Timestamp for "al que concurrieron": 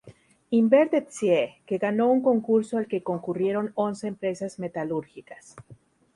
2.79-3.71